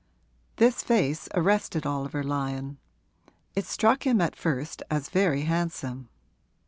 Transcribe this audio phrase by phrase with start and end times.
[0.55, 2.79] This face arrested Oliver Lyon:
[3.55, 6.09] it struck him at first as very handsome.